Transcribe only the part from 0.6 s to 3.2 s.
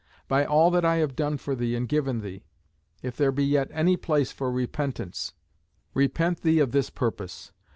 that I have done for thee and given thee, if